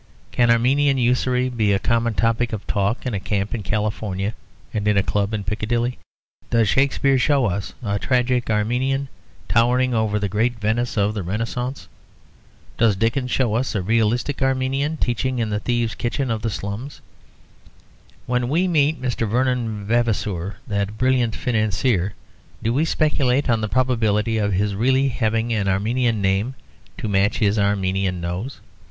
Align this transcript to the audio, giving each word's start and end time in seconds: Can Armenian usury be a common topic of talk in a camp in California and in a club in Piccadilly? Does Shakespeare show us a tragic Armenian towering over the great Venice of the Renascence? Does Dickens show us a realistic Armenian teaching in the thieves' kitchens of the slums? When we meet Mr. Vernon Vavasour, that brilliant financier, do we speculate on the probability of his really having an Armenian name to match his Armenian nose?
Can 0.31 0.49
Armenian 0.49 0.97
usury 0.97 1.47
be 1.47 1.71
a 1.73 1.77
common 1.77 2.15
topic 2.15 2.53
of 2.53 2.65
talk 2.65 3.05
in 3.05 3.13
a 3.13 3.19
camp 3.19 3.53
in 3.53 3.61
California 3.61 4.33
and 4.73 4.87
in 4.87 4.97
a 4.97 5.03
club 5.03 5.31
in 5.31 5.43
Piccadilly? 5.43 5.99
Does 6.49 6.67
Shakespeare 6.69 7.19
show 7.19 7.45
us 7.45 7.75
a 7.83 7.99
tragic 7.99 8.49
Armenian 8.49 9.09
towering 9.47 9.93
over 9.93 10.17
the 10.17 10.27
great 10.27 10.59
Venice 10.59 10.97
of 10.97 11.13
the 11.13 11.21
Renascence? 11.21 11.87
Does 12.79 12.95
Dickens 12.95 13.29
show 13.29 13.53
us 13.53 13.75
a 13.75 13.83
realistic 13.83 14.41
Armenian 14.41 14.97
teaching 14.97 15.37
in 15.37 15.51
the 15.51 15.59
thieves' 15.59 15.93
kitchens 15.93 16.31
of 16.31 16.41
the 16.41 16.49
slums? 16.49 16.99
When 18.25 18.49
we 18.49 18.67
meet 18.67 18.99
Mr. 18.99 19.29
Vernon 19.29 19.85
Vavasour, 19.85 20.55
that 20.65 20.97
brilliant 20.97 21.35
financier, 21.35 22.15
do 22.63 22.73
we 22.73 22.85
speculate 22.85 23.47
on 23.47 23.61
the 23.61 23.69
probability 23.69 24.39
of 24.39 24.53
his 24.53 24.73
really 24.73 25.09
having 25.09 25.53
an 25.53 25.67
Armenian 25.67 26.23
name 26.23 26.55
to 26.97 27.07
match 27.07 27.37
his 27.37 27.59
Armenian 27.59 28.19
nose? 28.19 28.61